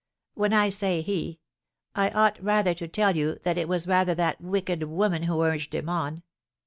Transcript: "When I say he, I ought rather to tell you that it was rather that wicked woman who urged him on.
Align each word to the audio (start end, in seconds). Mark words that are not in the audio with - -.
"When 0.33 0.51
I 0.51 0.69
say 0.69 1.01
he, 1.03 1.37
I 1.93 2.09
ought 2.09 2.43
rather 2.43 2.73
to 2.73 2.87
tell 2.87 3.15
you 3.15 3.37
that 3.43 3.59
it 3.59 3.67
was 3.69 3.85
rather 3.85 4.15
that 4.15 4.41
wicked 4.41 4.81
woman 4.81 5.21
who 5.21 5.43
urged 5.43 5.75
him 5.75 5.89
on. 5.89 6.23